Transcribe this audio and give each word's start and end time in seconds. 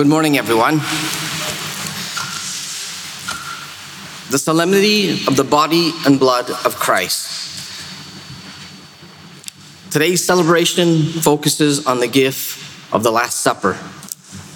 Good 0.00 0.08
morning, 0.08 0.38
everyone. 0.38 0.78
The 4.30 4.38
solemnity 4.38 5.10
of 5.26 5.36
the 5.36 5.44
body 5.44 5.92
and 6.06 6.18
blood 6.18 6.50
of 6.64 6.76
Christ. 6.76 7.28
Today's 9.90 10.24
celebration 10.24 11.02
focuses 11.20 11.86
on 11.86 12.00
the 12.00 12.06
gift 12.08 12.94
of 12.94 13.02
the 13.02 13.10
Last 13.10 13.42
Supper, 13.42 13.76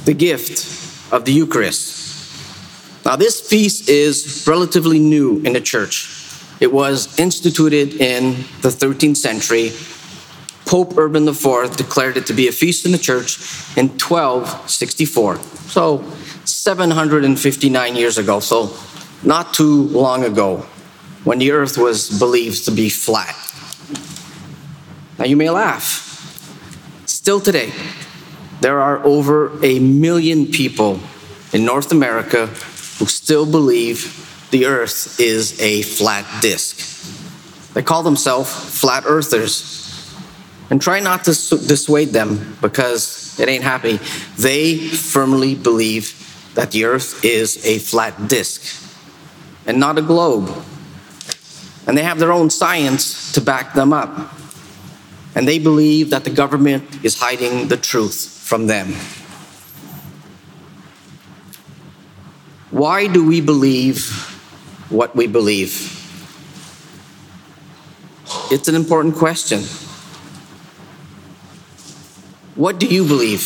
the 0.06 0.14
gift 0.14 1.12
of 1.12 1.26
the 1.26 1.32
Eucharist. 1.32 3.04
Now, 3.04 3.16
this 3.16 3.46
feast 3.46 3.90
is 3.90 4.46
relatively 4.48 4.98
new 4.98 5.40
in 5.40 5.52
the 5.52 5.60
church. 5.60 6.08
It 6.58 6.72
was 6.72 7.18
instituted 7.18 8.00
in 8.00 8.46
the 8.62 8.70
13th 8.70 9.18
century 9.18 9.72
Pope 10.74 10.98
Urban 10.98 11.28
IV 11.28 11.76
declared 11.76 12.16
it 12.16 12.26
to 12.26 12.32
be 12.32 12.48
a 12.48 12.50
feast 12.50 12.84
in 12.84 12.90
the 12.90 12.98
church 12.98 13.38
in 13.76 13.90
1264. 13.90 15.36
So 15.68 16.02
759 16.44 17.94
years 17.94 18.18
ago, 18.18 18.40
so 18.40 18.76
not 19.22 19.54
too 19.54 19.84
long 19.84 20.24
ago, 20.24 20.66
when 21.22 21.38
the 21.38 21.52
earth 21.52 21.78
was 21.78 22.18
believed 22.18 22.64
to 22.64 22.72
be 22.72 22.88
flat. 22.88 23.36
Now 25.16 25.26
you 25.26 25.36
may 25.36 25.48
laugh. 25.48 26.10
Still 27.06 27.38
today, 27.38 27.72
there 28.60 28.80
are 28.80 28.98
over 29.06 29.64
a 29.64 29.78
million 29.78 30.46
people 30.46 30.98
in 31.52 31.64
North 31.64 31.92
America 31.92 32.46
who 32.98 33.06
still 33.06 33.46
believe 33.46 34.48
the 34.50 34.66
earth 34.66 35.20
is 35.20 35.60
a 35.60 35.82
flat 35.82 36.26
disk. 36.42 36.80
They 37.74 37.82
call 37.84 38.02
themselves 38.02 38.50
flat 38.52 39.04
earthers 39.06 39.83
and 40.70 40.80
try 40.80 41.00
not 41.00 41.24
to 41.24 41.30
dissuade 41.32 42.10
them 42.10 42.56
because 42.60 43.38
it 43.38 43.48
ain't 43.48 43.64
happy. 43.64 43.98
They 44.36 44.78
firmly 44.78 45.54
believe 45.54 46.20
that 46.54 46.70
the 46.70 46.84
earth 46.84 47.24
is 47.24 47.64
a 47.64 47.78
flat 47.78 48.28
disk 48.28 48.62
and 49.66 49.78
not 49.78 49.98
a 49.98 50.02
globe. 50.02 50.50
And 51.86 51.98
they 51.98 52.02
have 52.02 52.18
their 52.18 52.32
own 52.32 52.48
science 52.50 53.32
to 53.32 53.40
back 53.40 53.74
them 53.74 53.92
up. 53.92 54.32
And 55.34 55.46
they 55.48 55.58
believe 55.58 56.10
that 56.10 56.24
the 56.24 56.30
government 56.30 57.04
is 57.04 57.18
hiding 57.18 57.68
the 57.68 57.76
truth 57.76 58.40
from 58.42 58.68
them. 58.68 58.94
Why 62.70 63.06
do 63.06 63.26
we 63.26 63.40
believe 63.40 64.10
what 64.88 65.14
we 65.14 65.26
believe? 65.26 66.00
It's 68.50 68.68
an 68.68 68.74
important 68.74 69.16
question. 69.16 69.62
What 72.56 72.78
do 72.78 72.86
you 72.86 73.04
believe 73.04 73.42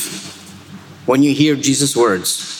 when 1.06 1.22
you 1.22 1.32
hear 1.32 1.56
Jesus' 1.56 1.96
words? 1.96 2.54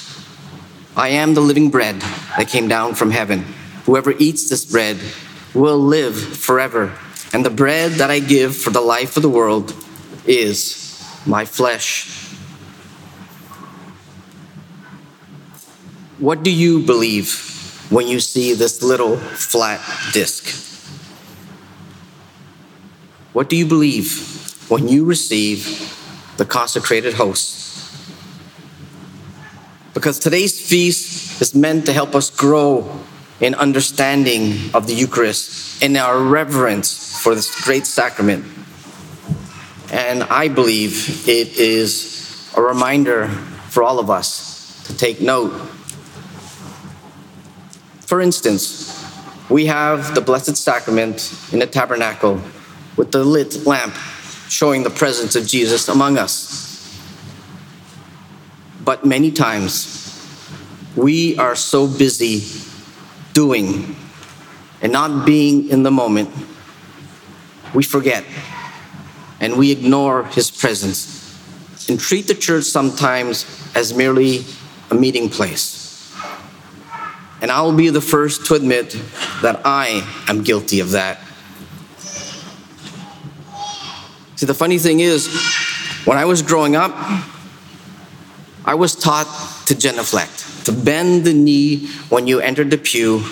I 0.97 1.11
am 1.11 1.35
the 1.35 1.43
living 1.43 1.69
bread 1.69 2.01
that 2.39 2.49
came 2.49 2.69
down 2.69 2.95
from 2.95 3.11
heaven. 3.11 3.45
Whoever 3.85 4.13
eats 4.13 4.49
this 4.49 4.65
bread 4.65 4.99
will 5.53 5.79
live 5.79 6.17
forever. 6.19 6.97
And 7.35 7.45
the 7.45 7.51
bread 7.51 7.93
that 8.01 8.11
I 8.11 8.21
give 8.21 8.57
for 8.57 8.71
the 8.71 8.81
life 8.81 9.19
of 9.19 9.23
the 9.23 9.29
world 9.29 9.75
is 10.25 11.07
my 11.27 11.45
flesh. 11.45 12.09
What 16.19 16.43
do 16.43 16.51
you 16.51 16.81
believe 16.81 17.87
when 17.91 18.09
you 18.09 18.21
see 18.21 18.55
this 18.55 18.83
little 18.83 19.19
flat 19.19 19.81
disc? 20.15 20.49
What 23.35 23.51
do 23.51 23.57
you 23.57 23.67
believe 23.67 24.67
when 24.71 24.89
you 24.89 25.05
receive 25.05 25.98
the 26.39 26.45
consecrated 26.45 27.15
host. 27.15 27.67
Because 29.93 30.19
today's 30.19 30.59
feast 30.59 31.43
is 31.43 31.55
meant 31.55 31.85
to 31.87 31.93
help 31.93 32.15
us 32.15 32.31
grow 32.31 33.01
in 33.41 33.55
understanding 33.55 34.71
of 34.73 34.87
the 34.87 34.95
Eucharist 34.95 35.83
and 35.83 35.97
our 35.97 36.19
reverence 36.19 37.21
for 37.21 37.35
this 37.35 37.61
great 37.63 37.87
sacrament. 37.87 38.45
And 39.93 40.23
I 40.25 40.49
believe 40.49 41.29
it 41.29 41.59
is 41.59 42.53
a 42.57 42.63
reminder 42.63 43.29
for 43.69 43.83
all 43.83 43.99
of 43.99 44.09
us 44.09 44.85
to 44.87 44.97
take 44.97 45.21
note. 45.21 45.51
For 48.07 48.21
instance, 48.21 48.95
we 49.51 49.67
have 49.67 50.15
the 50.15 50.21
Blessed 50.21 50.57
Sacrament 50.57 51.35
in 51.53 51.59
the 51.59 51.67
tabernacle 51.67 52.41
with 52.97 53.13
the 53.13 53.25
lit 53.25 53.67
lamp 53.67 53.95
showing 54.49 54.83
the 54.83 54.91
presence 54.91 55.37
of 55.37 55.47
Jesus 55.47 55.89
among 55.89 56.19
us. 56.19 56.67
But 58.85 59.05
many 59.05 59.31
times, 59.31 59.95
we 60.97 61.37
are 61.39 61.55
so 61.55 61.87
busy 61.87 62.43
doing 63.35 63.97
and 64.81 64.93
not 64.93 65.27
being 65.27 65.69
in 65.69 65.83
the 65.83 65.91
moment, 65.91 66.31
we 67.75 67.83
forget 67.83 68.25
and 69.41 69.57
we 69.57 69.71
ignore 69.71 70.25
his 70.25 70.51
presence 70.51 71.19
and 71.89 71.99
treat 71.99 72.27
the 72.27 72.35
church 72.35 72.65
sometimes 72.65 73.47
as 73.75 73.95
merely 73.95 74.45
a 74.91 74.95
meeting 74.95 75.29
place. 75.29 76.13
And 77.41 77.51
I 77.53 77.63
will 77.63 77.73
be 77.73 77.89
the 77.91 78.01
first 78.01 78.47
to 78.47 78.55
admit 78.55 79.01
that 79.43 79.61
I 79.65 80.03
am 80.29 80.43
guilty 80.43 80.81
of 80.81 80.91
that. 80.91 81.21
See, 84.39 84.47
the 84.47 84.55
funny 84.55 84.79
thing 84.79 85.01
is, 85.01 85.27
when 86.05 86.17
I 86.17 86.25
was 86.25 86.43
growing 86.43 86.77
up, 86.77 86.95
I 88.65 88.77
was 88.77 88.95
taught 88.95 89.27
to 89.67 89.75
genuflect, 89.75 90.65
to 90.67 90.71
bend 90.71 91.25
the 91.25 91.35
knee 91.35 91.89
when 92.09 92.29
you 92.29 92.39
entered 92.39 92.71
the 92.71 92.79
pew, 92.79 93.25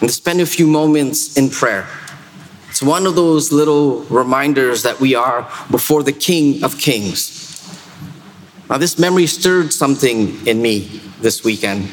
and 0.00 0.08
to 0.08 0.14
spend 0.14 0.40
a 0.40 0.46
few 0.46 0.66
moments 0.66 1.36
in 1.36 1.50
prayer. 1.50 1.86
It's 2.70 2.82
one 2.82 3.04
of 3.04 3.14
those 3.14 3.52
little 3.52 4.04
reminders 4.04 4.84
that 4.84 5.00
we 5.00 5.14
are 5.14 5.42
before 5.70 6.02
the 6.02 6.12
King 6.12 6.64
of 6.64 6.78
Kings. 6.78 7.60
Now, 8.70 8.78
this 8.78 8.98
memory 8.98 9.26
stirred 9.26 9.70
something 9.70 10.46
in 10.46 10.62
me 10.62 11.02
this 11.20 11.44
weekend. 11.44 11.90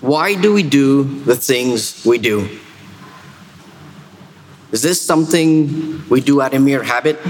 Why 0.00 0.40
do 0.40 0.54
we 0.54 0.62
do 0.62 1.04
the 1.24 1.36
things 1.36 2.02
we 2.06 2.16
do? 2.16 2.48
Is 4.72 4.80
this 4.80 5.00
something 5.00 6.08
we 6.08 6.22
do 6.22 6.40
out 6.40 6.54
of 6.54 6.62
mere 6.62 6.82
habit? 6.82 7.20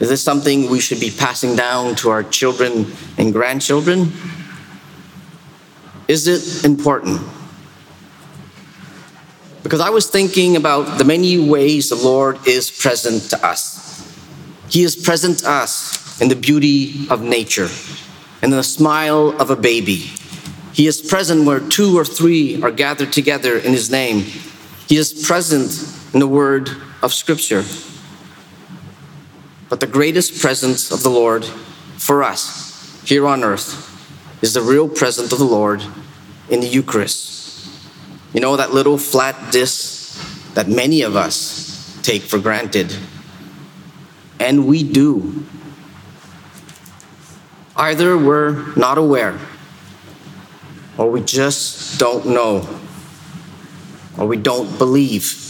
Is 0.00 0.10
this 0.10 0.22
something 0.22 0.68
we 0.68 0.80
should 0.80 1.00
be 1.00 1.10
passing 1.10 1.56
down 1.56 1.94
to 1.96 2.10
our 2.10 2.22
children 2.22 2.92
and 3.16 3.32
grandchildren? 3.32 4.12
Is 6.08 6.28
it 6.28 6.64
important? 6.66 7.22
Because 9.62 9.80
I 9.80 9.88
was 9.88 10.10
thinking 10.10 10.56
about 10.56 10.98
the 10.98 11.04
many 11.04 11.38
ways 11.38 11.88
the 11.88 11.96
Lord 11.96 12.46
is 12.46 12.70
present 12.70 13.30
to 13.30 13.46
us. 13.46 13.80
He 14.68 14.82
is 14.82 14.94
present 14.94 15.38
to 15.38 15.50
us 15.50 16.20
in 16.20 16.28
the 16.28 16.36
beauty 16.36 17.06
of 17.08 17.22
nature, 17.22 17.68
and 18.42 18.52
in 18.52 18.58
the 18.58 18.62
smile 18.62 19.30
of 19.40 19.48
a 19.48 19.56
baby. 19.56 20.10
He 20.74 20.86
is 20.86 21.00
present 21.00 21.46
where 21.46 21.60
two 21.60 21.96
or 21.96 22.04
three 22.04 22.62
are 22.62 22.70
gathered 22.70 23.12
together 23.12 23.56
in 23.56 23.72
His 23.72 23.90
name. 23.90 24.24
He 24.88 24.96
is 24.96 25.12
present 25.12 25.70
in 26.12 26.20
the 26.20 26.28
word 26.28 26.70
of 27.02 27.12
Scripture. 27.12 27.64
But 29.68 29.80
the 29.80 29.86
greatest 29.86 30.40
presence 30.40 30.90
of 30.90 31.02
the 31.02 31.08
Lord 31.08 31.44
for 31.96 32.22
us 32.22 33.02
here 33.04 33.26
on 33.26 33.42
earth 33.42 33.88
is 34.42 34.54
the 34.54 34.60
real 34.60 34.88
presence 34.88 35.32
of 35.32 35.38
the 35.38 35.44
Lord 35.44 35.82
in 36.50 36.60
the 36.60 36.66
Eucharist. 36.66 37.68
You 38.34 38.40
know, 38.40 38.56
that 38.56 38.74
little 38.74 38.98
flat 38.98 39.52
disc 39.52 40.52
that 40.54 40.68
many 40.68 41.02
of 41.02 41.16
us 41.16 41.98
take 42.02 42.22
for 42.22 42.38
granted. 42.38 42.94
And 44.38 44.66
we 44.66 44.82
do. 44.82 45.44
Either 47.76 48.18
we're 48.18 48.74
not 48.74 48.98
aware, 48.98 49.38
or 50.98 51.10
we 51.10 51.22
just 51.22 51.98
don't 51.98 52.26
know, 52.26 52.68
or 54.18 54.26
we 54.26 54.36
don't 54.36 54.76
believe. 54.76 55.41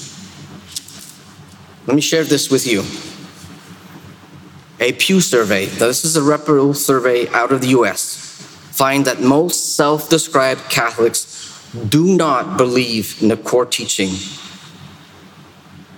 Let 1.93 1.97
me 1.97 2.01
share 2.01 2.25
this 2.25 2.51
with 2.51 2.67
you. 2.67 2.85
A 4.81 4.95
Pew 4.95 5.21
survey, 5.21 5.67
this 5.67 6.07
is 6.07 6.17
a 6.17 6.23
reputable 6.23 6.73
survey 6.73 7.29
out 7.29 7.53
of 7.53 7.61
the 7.61 7.67
US, 7.81 8.17
find 8.73 9.05
that 9.05 9.21
most 9.21 9.77
self 9.77 10.09
described 10.09 10.71
Catholics 10.71 11.71
do 11.91 12.17
not 12.17 12.57
believe 12.57 13.21
in 13.21 13.29
the 13.29 13.37
core 13.37 13.67
teaching. 13.67 14.09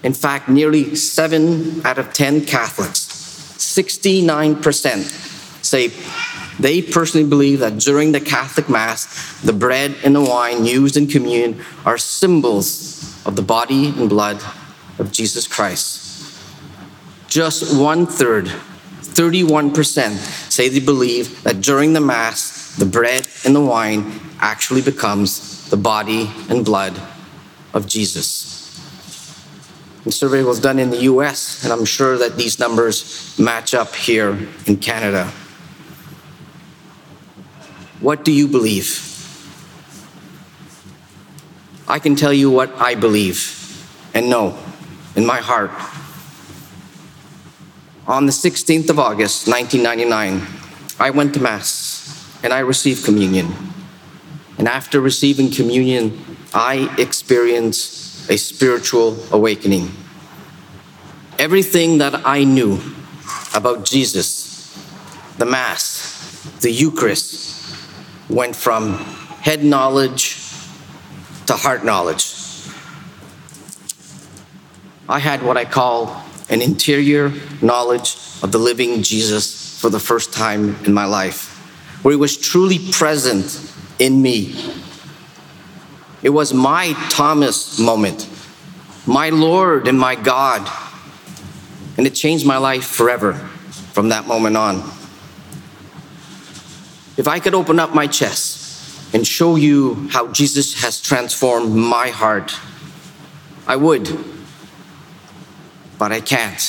In 0.02 0.12
fact, 0.12 0.49
nearly 0.49 0.96
7 0.96 1.87
out 1.87 1.99
of 1.99 2.12
10 2.12 2.44
Catholics, 2.44 3.06
69%, 3.58 5.64
say 5.64 5.93
they 6.58 6.82
personally 6.82 7.29
believe 7.29 7.61
that 7.61 7.79
during 7.79 8.11
the 8.11 8.20
Catholic 8.20 8.69
Mass, 8.69 9.41
the 9.43 9.52
bread 9.52 9.94
and 10.02 10.17
the 10.17 10.23
wine 10.23 10.64
used 10.64 10.96
in 10.96 11.06
communion 11.06 11.62
are 11.85 11.99
symbols 11.99 13.25
of 13.25 13.37
the 13.37 13.43
body 13.43 13.91
and 13.91 14.08
blood 14.08 14.43
of 14.99 15.12
Jesus 15.12 15.46
Christ. 15.46 16.02
Just 17.29 17.79
one 17.81 18.06
third, 18.06 18.46
31% 18.46 20.17
say 20.50 20.69
they 20.69 20.81
believe 20.81 21.43
that 21.43 21.61
during 21.61 21.93
the 21.93 22.00
Mass, 22.00 22.76
the 22.76 22.87
bread 22.87 23.26
and 23.44 23.55
the 23.55 23.61
wine 23.61 24.20
actually 24.41 24.82
becomes 24.82 25.69
the 25.70 25.76
body 25.76 26.31
and 26.49 26.64
blood 26.64 27.00
of 27.73 27.87
Jesus. 27.87 28.55
The 30.05 30.12
survey 30.12 30.43
was 30.43 30.61
done 30.61 30.79
in 30.79 30.91
the 30.91 31.02
US, 31.02 31.64
and 31.64 31.73
I'm 31.73 31.85
sure 31.85 32.19
that 32.19 32.37
these 32.37 32.58
numbers 32.58 33.37
match 33.38 33.75
up 33.75 33.94
here 33.94 34.38
in 34.67 34.76
Canada. 34.76 35.32
What 38.00 38.25
do 38.25 38.31
you 38.31 38.46
believe? 38.46 39.11
I 41.88 41.99
can 41.99 42.17
tell 42.17 42.32
you 42.32 42.50
what 42.50 42.73
I 42.81 42.94
believe 42.94 43.61
and 44.14 44.29
know 44.29 44.58
in 45.16 45.26
my 45.26 45.38
heart. 45.38 45.70
On 48.06 48.26
the 48.26 48.32
16th 48.32 48.90
of 48.90 48.99
August, 48.99 49.49
1999, 49.49 50.46
I 51.00 51.11
went 51.11 51.34
to 51.34 51.40
Mass 51.40 52.31
and 52.43 52.52
I 52.52 52.58
received 52.61 53.05
communion. 53.05 53.52
And 54.58 54.69
after 54.69 55.00
receiving 55.00 55.50
communion, 55.50 56.20
I 56.52 56.94
experienced 56.99 58.31
a 58.31 58.37
spiritual 58.37 59.19
awakening. 59.32 59.90
Everything 61.38 61.99
that 61.99 62.26
I 62.26 62.44
knew 62.44 62.78
about 63.55 63.84
Jesus, 63.84 64.76
the 65.38 65.46
Mass, 65.46 66.43
the 66.60 66.70
Eucharist, 66.70 67.76
went 68.28 68.55
from 68.55 68.99
head 69.40 69.64
knowledge 69.64 70.37
to 71.46 71.55
heart 71.55 71.84
knowledge. 71.84 72.33
I 75.09 75.19
had 75.19 75.43
what 75.43 75.56
I 75.56 75.65
call 75.65 76.23
an 76.49 76.62
interior 76.62 77.33
knowledge 77.62 78.17
of 78.43 78.53
the 78.53 78.59
living 78.59 79.03
Jesus 79.03 79.79
for 79.81 79.91
the 79.91 80.01
first 80.01 80.33
time 80.33 80.77
in 80.85 80.95
my 80.95 81.05
life, 81.05 81.59
where 82.03 82.12
he 82.12 82.17
was 82.17 82.37
truly 82.37 82.79
present 82.91 83.73
in 83.99 84.21
me 84.21 84.75
it 86.25 86.31
was 86.31 86.55
my 86.55 86.95
Thomas 87.11 87.79
moment, 87.79 88.27
my 89.06 89.29
Lord 89.29 89.87
and 89.87 90.01
my 90.01 90.15
God. 90.15 90.67
And 91.99 92.06
it 92.06 92.15
changed 92.15 92.47
my 92.47 92.56
life 92.56 92.87
forever 92.87 93.35
from 93.93 94.09
that 94.09 94.27
moment 94.27 94.56
on. 94.56 94.77
If 97.19 97.29
I 97.29 97.41
could 97.41 97.55
open 97.55 97.79
up 97.79 97.95
my 97.95 98.06
chest 98.06 99.15
and 99.15 99.27
show 99.27 99.56
you 99.56 100.09
how 100.11 100.33
Jesus 100.33 100.83
has 100.83 100.99
transformed 100.99 101.75
my 101.75 102.09
heart, 102.09 102.56
I 103.67 103.77
would. 103.77 104.09
But 106.05 106.12
I 106.12 106.21
can't. 106.21 106.61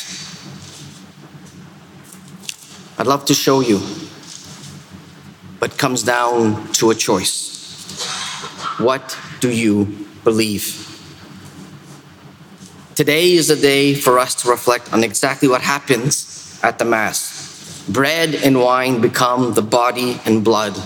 I'd 2.98 3.06
love 3.06 3.26
to 3.26 3.34
show 3.34 3.60
you, 3.60 3.82
but 5.60 5.74
it 5.74 5.78
comes 5.78 6.04
down 6.04 6.72
to 6.80 6.90
a 6.90 6.96
choice. 6.96 8.00
What 8.78 9.20
do 9.42 9.52
you 9.52 10.08
believe? 10.24 10.64
Today 12.96 13.34
is 13.34 13.50
a 13.50 13.60
day 13.60 13.94
for 13.94 14.20
us 14.20 14.36
to 14.36 14.50
reflect 14.50 14.94
on 14.94 15.04
exactly 15.04 15.50
what 15.50 15.62
happens 15.62 16.58
at 16.64 16.80
the 16.80 16.86
Mass. 16.86 17.84
Bread 17.90 18.36
and 18.36 18.58
wine 18.58 19.02
become 19.02 19.54
the 19.54 19.62
body 19.62 20.22
and 20.24 20.46
blood 20.46 20.78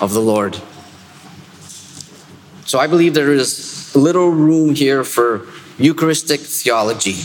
of 0.00 0.12
the 0.12 0.20
Lord. 0.20 0.56
So 2.64 2.78
I 2.78 2.86
believe 2.86 3.14
there 3.14 3.32
is 3.32 3.92
little 3.96 4.30
room 4.30 4.76
here 4.76 5.02
for 5.02 5.48
Eucharistic 5.78 6.38
theology. 6.38 7.16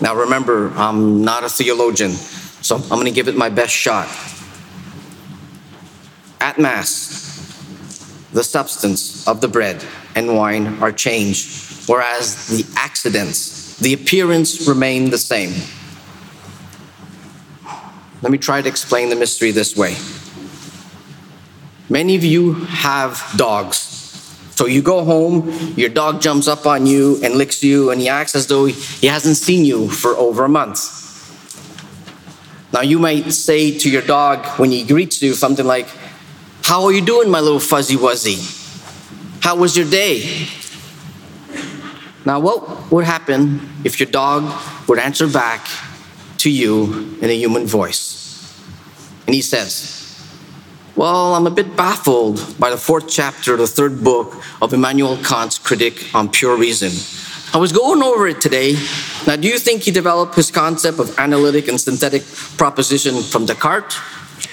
Now 0.00 0.14
remember, 0.14 0.70
I'm 0.76 1.24
not 1.24 1.44
a 1.44 1.48
theologian, 1.48 2.10
so 2.10 2.76
I'm 2.76 2.88
going 2.88 3.06
to 3.06 3.10
give 3.10 3.28
it 3.28 3.36
my 3.36 3.48
best 3.48 3.72
shot. 3.74 4.08
At 6.40 6.58
Mass, 6.58 7.24
the 8.32 8.44
substance 8.44 9.26
of 9.26 9.40
the 9.40 9.48
bread 9.48 9.84
and 10.14 10.36
wine 10.36 10.82
are 10.82 10.92
changed, 10.92 11.88
whereas 11.88 12.48
the 12.48 12.66
accidents, 12.76 13.78
the 13.78 13.94
appearance 13.94 14.68
remain 14.68 15.10
the 15.10 15.18
same. 15.18 15.54
Let 18.22 18.32
me 18.32 18.38
try 18.38 18.60
to 18.60 18.68
explain 18.68 19.08
the 19.08 19.16
mystery 19.16 19.50
this 19.50 19.76
way. 19.76 19.96
Many 21.88 22.16
of 22.16 22.24
you 22.24 22.54
have 22.54 23.22
dogs. 23.36 23.95
So 24.56 24.66
you 24.66 24.82
go 24.82 25.04
home, 25.04 25.50
your 25.76 25.90
dog 25.90 26.20
jumps 26.20 26.48
up 26.48 26.66
on 26.66 26.86
you 26.86 27.20
and 27.22 27.34
licks 27.34 27.62
you, 27.62 27.90
and 27.90 28.00
he 28.00 28.08
acts 28.08 28.34
as 28.34 28.46
though 28.46 28.64
he 28.64 29.06
hasn't 29.06 29.36
seen 29.36 29.64
you 29.64 29.88
for 29.88 30.16
over 30.16 30.44
a 30.44 30.48
month. 30.48 30.80
Now 32.72 32.80
you 32.80 32.98
might 32.98 33.32
say 33.32 33.78
to 33.78 33.90
your 33.90 34.02
dog 34.02 34.46
when 34.58 34.70
he 34.70 34.82
greets 34.82 35.22
you 35.22 35.34
something 35.34 35.66
like, 35.66 35.88
how 36.62 36.84
are 36.84 36.92
you 36.92 37.04
doing, 37.04 37.30
my 37.30 37.40
little 37.40 37.60
fuzzy 37.60 37.96
wuzzy? 37.96 38.40
How 39.40 39.56
was 39.56 39.76
your 39.76 39.88
day? 39.88 40.48
Now, 42.24 42.40
what 42.40 42.90
would 42.90 43.04
happen 43.04 43.60
if 43.84 44.00
your 44.00 44.10
dog 44.10 44.52
would 44.88 44.98
answer 44.98 45.28
back 45.28 45.68
to 46.38 46.50
you 46.50 47.16
in 47.20 47.30
a 47.30 47.34
human 47.34 47.66
voice? 47.66 48.58
And 49.26 49.34
he 49.34 49.42
says, 49.42 49.95
Well, 50.96 51.34
I'm 51.34 51.46
a 51.46 51.50
bit 51.50 51.76
baffled 51.76 52.58
by 52.58 52.70
the 52.70 52.78
fourth 52.78 53.06
chapter 53.06 53.52
of 53.52 53.58
the 53.58 53.66
third 53.66 54.02
book 54.02 54.42
of 54.62 54.72
Immanuel 54.72 55.18
Kant's 55.18 55.58
Critique 55.58 56.08
on 56.14 56.30
Pure 56.30 56.56
Reason. 56.56 56.90
I 57.52 57.58
was 57.58 57.70
going 57.70 58.02
over 58.02 58.26
it 58.26 58.40
today. 58.40 58.76
Now, 59.26 59.36
do 59.36 59.46
you 59.46 59.58
think 59.58 59.82
he 59.82 59.90
developed 59.90 60.36
his 60.36 60.50
concept 60.50 60.98
of 60.98 61.18
analytic 61.18 61.68
and 61.68 61.78
synthetic 61.78 62.22
proposition 62.56 63.22
from 63.22 63.44
Descartes? 63.44 63.98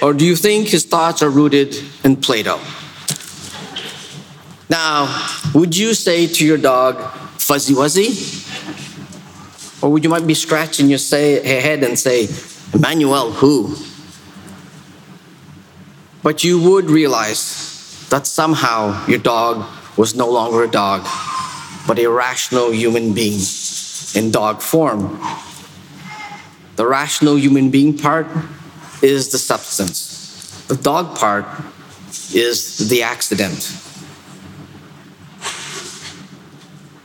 Or 0.02 0.14
do 0.14 0.26
you 0.26 0.36
think 0.36 0.68
his 0.68 0.84
thoughts 0.84 1.24
are 1.24 1.30
rooted 1.30 1.78
in 2.04 2.18
Plato? 2.18 2.60
Now, 4.70 5.08
would 5.56 5.78
you 5.78 5.94
say 5.94 6.28
to 6.28 6.46
your 6.46 6.58
dog, 6.58 7.00
fuzzy 7.40 7.74
wuzzy? 7.74 8.12
Or 9.82 9.90
would 9.94 10.04
you 10.04 10.10
might 10.10 10.28
be 10.28 10.34
scratching 10.34 10.90
your 10.90 11.00
say, 11.00 11.42
head 11.62 11.84
and 11.84 11.98
say, 11.98 12.28
Immanuel, 12.74 13.32
who? 13.32 13.78
But 16.24 16.44
you 16.44 16.60
would 16.60 16.90
realize 16.90 18.08
that 18.10 18.26
somehow 18.26 19.06
your 19.08 19.20
dog 19.20 19.68
was 19.98 20.16
no 20.16 20.30
longer 20.30 20.64
a 20.64 20.68
dog, 20.68 21.06
but 21.86 22.00
a 22.00 22.08
rational 22.08 22.72
human 22.72 23.14
being 23.14 23.42
in 24.16 24.32
dog 24.32 24.62
form. 24.62 25.20
The 26.78 26.88
rational 26.88 27.38
human 27.38 27.70
being 27.70 27.98
part 27.98 28.28
is 29.02 29.32
the 29.32 29.38
substance. 29.38 30.66
The 30.68 30.78
dog 30.78 31.18
part 31.18 31.46
is 32.34 32.90
the 32.90 33.04
accident. 33.04 33.78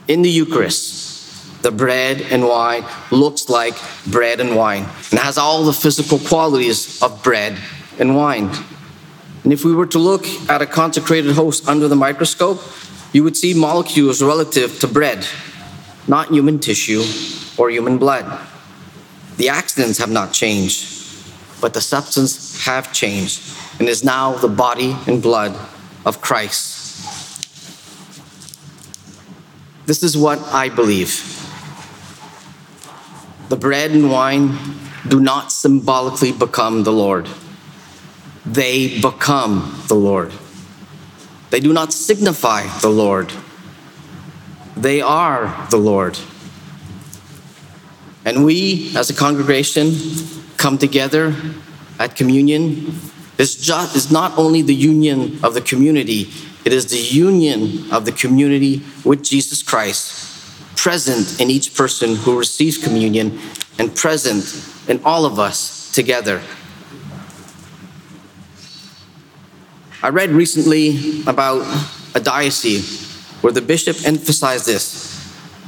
In 0.07 0.21
the 0.21 0.29
Eucharist, 0.29 1.61
the 1.61 1.71
bread 1.71 2.21
and 2.21 2.47
wine 2.47 2.85
looks 3.11 3.49
like 3.49 3.75
bread 4.07 4.39
and 4.39 4.55
wine 4.55 4.87
and 5.11 5.19
has 5.19 5.37
all 5.37 5.65
the 5.65 5.73
physical 5.73 6.17
qualities 6.19 7.01
of 7.03 7.21
bread 7.21 7.59
and 7.99 8.15
wine. 8.15 8.49
And 9.43 9.53
if 9.53 9.63
we 9.63 9.73
were 9.73 9.87
to 9.87 9.99
look 9.99 10.25
at 10.49 10.61
a 10.61 10.65
consecrated 10.65 11.33
host 11.33 11.67
under 11.67 11.87
the 11.87 11.95
microscope, 11.95 12.61
you 13.13 13.23
would 13.23 13.37
see 13.37 13.53
molecules 13.53 14.21
relative 14.21 14.79
to 14.79 14.87
bread, 14.87 15.25
not 16.07 16.29
human 16.29 16.59
tissue 16.59 17.03
or 17.57 17.69
human 17.69 17.97
blood. 17.97 18.47
The 19.37 19.49
accidents 19.49 19.97
have 19.99 20.09
not 20.09 20.33
changed 20.33 20.99
but 21.61 21.73
the 21.73 21.81
substance 21.81 22.65
have 22.65 22.93
changed 22.93 23.41
and 23.79 23.87
is 23.87 24.03
now 24.03 24.33
the 24.33 24.47
body 24.47 24.95
and 25.07 25.21
blood 25.21 25.57
of 26.05 26.21
Christ. 26.21 26.77
This 29.85 30.03
is 30.03 30.15
what 30.15 30.39
I 30.53 30.69
believe. 30.69 31.35
The 33.49 33.55
bread 33.55 33.91
and 33.91 34.11
wine 34.11 34.57
do 35.07 35.19
not 35.19 35.51
symbolically 35.51 36.31
become 36.31 36.83
the 36.83 36.91
Lord. 36.93 37.27
They 38.49 38.99
become 38.99 39.83
the 39.87 39.95
Lord. 39.95 40.33
They 41.51 41.59
do 41.59 41.71
not 41.71 41.93
signify 41.93 42.67
the 42.79 42.89
Lord. 42.89 43.31
They 44.75 45.01
are 45.01 45.67
the 45.69 45.77
Lord. 45.77 46.17
And 48.25 48.43
we, 48.43 48.95
as 48.95 49.09
a 49.09 49.13
congregation, 49.13 49.93
come 50.57 50.77
together 50.77 51.35
at 51.99 52.15
communion 52.15 52.99
is, 53.37 53.55
just, 53.55 53.95
is 53.95 54.11
not 54.11 54.37
only 54.37 54.61
the 54.61 54.73
union 54.73 55.39
of 55.43 55.53
the 55.53 55.61
community, 55.61 56.31
it 56.65 56.73
is 56.73 56.87
the 56.87 56.97
union 56.97 57.91
of 57.91 58.05
the 58.05 58.11
community 58.11 58.83
with 59.05 59.23
Jesus 59.23 59.61
Christ, 59.61 60.75
present 60.75 61.39
in 61.39 61.49
each 61.49 61.75
person 61.75 62.15
who 62.15 62.37
receives 62.37 62.77
communion 62.77 63.39
and 63.77 63.95
present 63.95 64.43
in 64.89 65.01
all 65.05 65.25
of 65.25 65.39
us 65.39 65.91
together. 65.91 66.41
I 70.01 70.09
read 70.09 70.29
recently 70.29 71.23
about 71.27 71.59
a 72.15 72.21
diocese 72.21 73.05
where 73.41 73.51
the 73.51 73.61
bishop 73.61 73.97
emphasized 74.05 74.65
this 74.65 75.09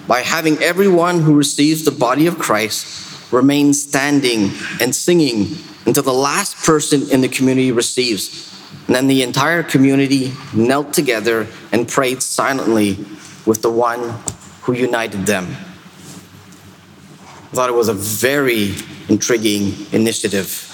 by 0.07 0.21
having 0.21 0.57
everyone 0.59 1.19
who 1.19 1.35
receives 1.35 1.83
the 1.83 1.91
body 1.91 2.27
of 2.27 2.39
Christ 2.39 3.33
remain 3.33 3.73
standing 3.73 4.51
and 4.79 4.95
singing 4.95 5.57
until 5.85 6.03
the 6.03 6.13
last 6.13 6.65
person 6.65 7.09
in 7.11 7.19
the 7.19 7.27
community 7.27 7.73
receives. 7.73 8.49
And 8.87 8.95
then 8.95 9.07
the 9.07 9.21
entire 9.21 9.63
community 9.63 10.31
knelt 10.53 10.93
together 10.93 11.47
and 11.73 11.85
prayed 11.85 12.23
silently 12.23 12.93
with 13.45 13.61
the 13.61 13.71
one 13.71 14.17
who 14.61 14.71
united 14.71 15.25
them. 15.25 15.45
I 17.51 17.55
thought 17.55 17.69
it 17.69 17.75
was 17.75 17.89
a 17.89 17.93
very 17.93 18.75
intriguing 19.09 19.73
initiative. 19.91 20.70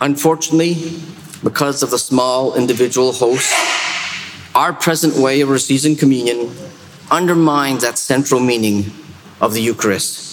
Unfortunately, 0.00 1.00
because 1.42 1.82
of 1.82 1.90
the 1.90 1.98
small 1.98 2.54
individual 2.54 3.12
host, 3.12 3.52
our 4.54 4.72
present 4.72 5.16
way 5.16 5.40
of 5.40 5.48
receiving 5.48 5.96
communion 5.96 6.50
undermines 7.10 7.82
that 7.82 7.98
central 7.98 8.40
meaning 8.40 8.92
of 9.40 9.54
the 9.54 9.60
Eucharist. 9.60 10.26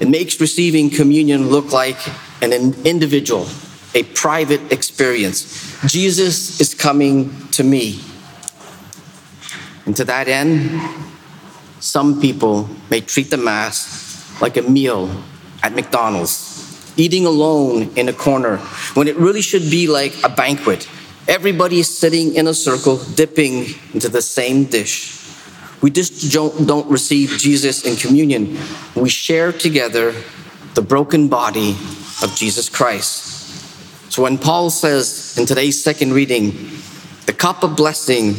It 0.00 0.08
makes 0.08 0.40
receiving 0.40 0.90
communion 0.90 1.48
look 1.48 1.72
like 1.72 1.98
an 2.42 2.52
individual, 2.84 3.46
a 3.94 4.02
private 4.02 4.72
experience. 4.72 5.78
Jesus 5.86 6.60
is 6.60 6.74
coming 6.74 7.48
to 7.48 7.62
me. 7.62 8.00
And 9.84 9.94
to 9.96 10.04
that 10.04 10.28
end, 10.28 10.80
some 11.80 12.20
people 12.20 12.68
may 12.90 13.00
treat 13.00 13.30
the 13.30 13.36
Mass 13.36 14.40
like 14.40 14.56
a 14.56 14.62
meal 14.62 15.10
at 15.62 15.74
McDonald's, 15.74 16.49
eating 17.00 17.26
alone 17.26 17.90
in 17.96 18.08
a 18.08 18.12
corner, 18.12 18.58
when 18.94 19.08
it 19.08 19.16
really 19.16 19.42
should 19.42 19.70
be 19.70 19.86
like 19.86 20.14
a 20.22 20.28
banquet. 20.28 20.88
Everybody 21.26 21.80
is 21.80 21.88
sitting 21.98 22.34
in 22.34 22.46
a 22.46 22.54
circle, 22.54 22.98
dipping 23.14 23.66
into 23.94 24.08
the 24.08 24.22
same 24.22 24.64
dish. 24.64 25.16
We 25.80 25.90
just 25.90 26.30
don't, 26.32 26.66
don't 26.66 26.88
receive 26.90 27.30
Jesus 27.38 27.84
in 27.84 27.96
communion. 27.96 28.58
We 28.94 29.08
share 29.08 29.52
together 29.52 30.14
the 30.74 30.82
broken 30.82 31.28
body 31.28 31.70
of 32.22 32.34
Jesus 32.34 32.68
Christ. 32.68 34.12
So 34.12 34.22
when 34.24 34.38
Paul 34.38 34.70
says 34.70 35.38
in 35.38 35.46
today's 35.46 35.82
second 35.82 36.12
reading, 36.12 36.70
the 37.26 37.32
cup 37.32 37.62
of 37.62 37.76
blessing 37.76 38.34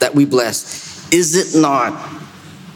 that 0.00 0.14
we 0.14 0.24
bless, 0.24 1.10
is 1.12 1.36
it 1.36 1.58
not 1.58 2.12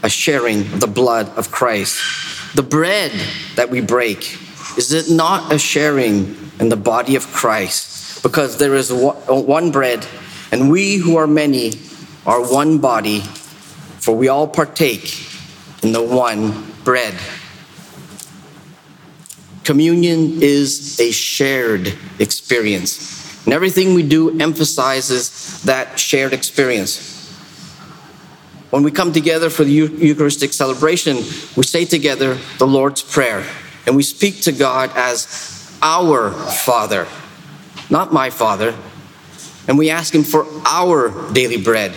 a 0.01 0.09
sharing 0.09 0.61
of 0.61 0.79
the 0.79 0.87
blood 0.87 1.29
of 1.37 1.51
Christ? 1.51 2.55
The 2.55 2.63
bread 2.63 3.11
that 3.55 3.69
we 3.69 3.81
break, 3.81 4.39
is 4.77 4.93
it 4.93 5.09
not 5.09 5.51
a 5.51 5.57
sharing 5.57 6.37
in 6.59 6.69
the 6.69 6.77
body 6.77 7.15
of 7.15 7.27
Christ? 7.27 8.21
Because 8.23 8.57
there 8.57 8.75
is 8.75 8.91
one 8.93 9.71
bread, 9.71 10.05
and 10.51 10.71
we 10.71 10.97
who 10.97 11.17
are 11.17 11.27
many 11.27 11.73
are 12.25 12.41
one 12.41 12.77
body 12.77 13.21
for 14.07 14.15
we 14.15 14.29
all 14.29 14.47
partake 14.47 15.21
in 15.83 15.91
the 15.91 16.01
one 16.01 16.71
bread. 16.85 17.13
Communion 19.65 20.41
is 20.41 20.97
a 21.01 21.11
shared 21.11 21.93
experience, 22.19 23.43
and 23.43 23.53
everything 23.53 23.93
we 23.93 24.03
do 24.03 24.39
emphasizes 24.39 25.61
that 25.63 25.99
shared 25.99 26.31
experience. 26.31 27.15
When 28.69 28.83
we 28.83 28.91
come 28.91 29.11
together 29.11 29.49
for 29.49 29.65
the 29.65 29.71
Eucharistic 29.71 30.53
celebration, 30.53 31.17
we 31.57 31.63
say 31.63 31.83
together 31.83 32.37
the 32.59 32.67
Lord's 32.67 33.01
Prayer, 33.01 33.45
and 33.87 33.95
we 33.95 34.03
speak 34.03 34.41
to 34.41 34.51
God 34.51 34.91
as 34.95 35.25
our 35.81 36.31
Father, 36.31 37.07
not 37.89 38.13
my 38.13 38.29
Father, 38.29 38.75
and 39.67 39.77
we 39.77 39.89
ask 39.89 40.13
Him 40.13 40.23
for 40.23 40.45
our 40.65 41.31
daily 41.33 41.57
bread 41.57 41.93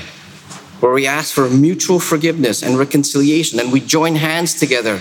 where 0.80 0.92
we 0.92 1.06
ask 1.06 1.34
for 1.34 1.48
mutual 1.50 2.00
forgiveness 2.00 2.62
and 2.62 2.78
reconciliation, 2.78 3.60
and 3.60 3.70
we 3.70 3.80
join 3.80 4.14
hands 4.14 4.54
together. 4.54 4.98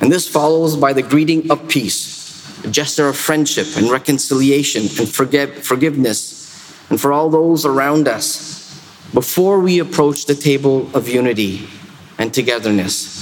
And 0.00 0.12
this 0.12 0.28
follows 0.28 0.76
by 0.76 0.92
the 0.92 1.02
greeting 1.02 1.50
of 1.50 1.68
peace, 1.68 2.64
a 2.64 2.70
gesture 2.70 3.08
of 3.08 3.16
friendship 3.16 3.66
and 3.76 3.90
reconciliation 3.90 4.82
and 4.82 5.08
forgive, 5.08 5.64
forgiveness, 5.64 6.40
and 6.88 7.00
for 7.00 7.12
all 7.12 7.30
those 7.30 7.64
around 7.64 8.06
us 8.06 8.80
before 9.12 9.58
we 9.60 9.80
approach 9.80 10.26
the 10.26 10.34
table 10.34 10.88
of 10.94 11.08
unity 11.08 11.68
and 12.18 12.32
togetherness. 12.32 13.21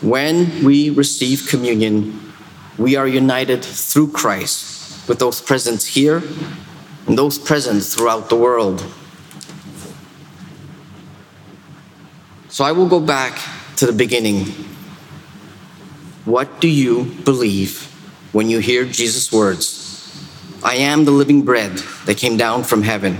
When 0.00 0.64
we 0.64 0.88
receive 0.88 1.46
communion, 1.48 2.32
we 2.78 2.96
are 2.96 3.06
united 3.06 3.62
through 3.62 4.12
Christ 4.12 5.06
with 5.06 5.18
those 5.18 5.42
present 5.42 5.82
here 5.82 6.22
and 7.06 7.18
those 7.18 7.38
present 7.38 7.82
throughout 7.82 8.30
the 8.30 8.36
world. 8.36 8.84
So 12.48 12.64
I 12.64 12.72
will 12.72 12.88
go 12.88 13.00
back 13.00 13.38
to 13.76 13.86
the 13.86 13.92
beginning. 13.92 14.46
What 16.24 16.60
do 16.60 16.68
you 16.68 17.04
believe 17.24 17.84
when 18.32 18.48
you 18.48 18.58
hear 18.58 18.84
Jesus' 18.86 19.30
words? 19.30 19.76
I 20.62 20.76
am 20.76 21.04
the 21.04 21.10
living 21.10 21.42
bread 21.42 21.72
that 22.06 22.16
came 22.16 22.36
down 22.36 22.64
from 22.64 22.82
heaven. 22.82 23.18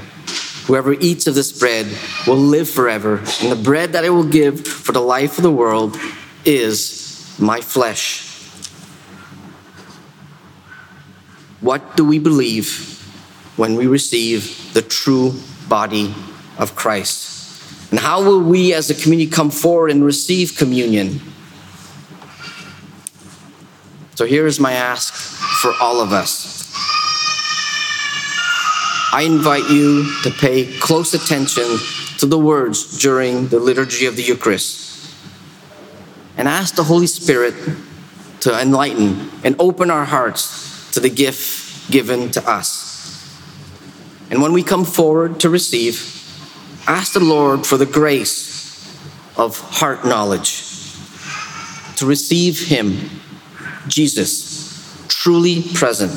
Whoever 0.66 0.92
eats 0.94 1.26
of 1.26 1.34
this 1.34 1.52
bread 1.52 1.86
will 2.26 2.36
live 2.36 2.68
forever, 2.68 3.16
and 3.42 3.50
the 3.50 3.60
bread 3.62 3.92
that 3.92 4.04
I 4.04 4.10
will 4.10 4.28
give 4.28 4.66
for 4.66 4.92
the 4.92 5.00
life 5.00 5.36
of 5.36 5.42
the 5.42 5.50
world 5.50 5.98
is 6.44 7.36
my 7.38 7.60
flesh. 7.60 8.26
What 11.60 11.96
do 11.96 12.04
we 12.04 12.18
believe 12.18 12.98
when 13.56 13.74
we 13.74 13.86
receive 13.86 14.72
the 14.72 14.82
true 14.82 15.34
body 15.68 16.14
of 16.58 16.74
Christ? 16.74 17.90
And 17.90 17.98
how 17.98 18.22
will 18.22 18.40
we 18.40 18.72
as 18.72 18.88
a 18.88 18.94
community 18.94 19.30
come 19.30 19.50
forward 19.50 19.90
and 19.90 20.04
receive 20.04 20.56
communion? 20.56 21.20
So 24.14 24.26
here 24.26 24.46
is 24.46 24.60
my 24.60 24.72
ask 24.72 25.14
for 25.14 25.72
all 25.80 26.00
of 26.00 26.12
us. 26.12 26.60
I 29.12 29.22
invite 29.22 29.68
you 29.68 30.04
to 30.22 30.30
pay 30.30 30.78
close 30.78 31.14
attention 31.14 31.64
to 32.18 32.26
the 32.26 32.38
words 32.38 32.98
during 32.98 33.48
the 33.48 33.58
liturgy 33.58 34.06
of 34.06 34.14
the 34.14 34.22
Eucharist 34.22 34.89
and 36.36 36.48
ask 36.48 36.74
the 36.74 36.84
Holy 36.84 37.06
Spirit 37.06 37.54
to 38.40 38.60
enlighten 38.60 39.30
and 39.44 39.56
open 39.58 39.90
our 39.90 40.04
hearts 40.04 40.90
to 40.92 41.00
the 41.00 41.10
gift 41.10 41.90
given 41.90 42.30
to 42.30 42.48
us. 42.48 42.88
And 44.30 44.40
when 44.40 44.52
we 44.52 44.62
come 44.62 44.84
forward 44.84 45.40
to 45.40 45.50
receive, 45.50 46.20
Ask 46.86 47.12
the 47.12 47.20
Lord 47.20 47.66
for 47.66 47.76
the 47.76 47.86
grace 47.86 48.98
of 49.36 49.60
heart 49.60 50.04
knowledge 50.04 50.64
to 51.96 52.06
receive 52.06 52.66
Him, 52.66 53.10
Jesus, 53.86 55.06
truly 55.06 55.62
present. 55.74 56.12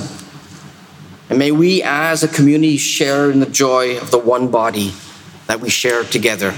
And 1.29 1.37
may 1.37 1.51
we 1.51 1.83
as 1.83 2.23
a 2.23 2.27
community 2.27 2.77
share 2.77 3.29
in 3.29 3.39
the 3.39 3.45
joy 3.45 3.97
of 3.99 4.09
the 4.09 4.17
one 4.17 4.49
body 4.49 4.93
that 5.47 5.59
we 5.59 5.69
share 5.69 6.03
together. 6.03 6.55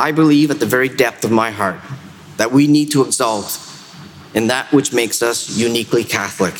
I 0.00 0.12
believe 0.12 0.50
at 0.50 0.60
the 0.60 0.66
very 0.66 0.88
depth 0.88 1.26
of 1.26 1.30
my 1.30 1.50
heart 1.50 1.78
that 2.38 2.50
we 2.50 2.66
need 2.66 2.90
to 2.92 3.04
exalt 3.04 3.60
in 4.32 4.46
that 4.46 4.72
which 4.72 4.94
makes 4.94 5.22
us 5.22 5.58
uniquely 5.58 6.04
Catholic. 6.04 6.54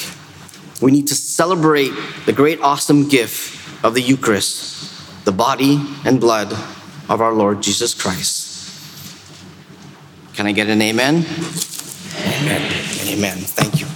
We 0.83 0.91
need 0.91 1.09
to 1.09 1.15
celebrate 1.15 1.93
the 2.27 2.35
great, 2.35 2.61
awesome 2.61 3.09
gift 3.09 3.57
of 3.83 3.95
the 3.95 4.03
Eucharist, 4.03 5.25
the 5.25 5.33
body 5.33 5.81
and 6.05 6.21
blood 6.21 6.53
of 7.09 7.23
our 7.23 7.33
Lord 7.33 7.63
Jesus 7.63 7.95
Christ. 7.95 8.47
Can 10.35 10.47
I 10.47 10.53
get 10.53 10.69
an 10.69 10.83
amen? 10.83 11.25
Amen. 12.19 12.73
Amen. 13.09 13.39
Thank 13.39 13.81
you. 13.81 13.90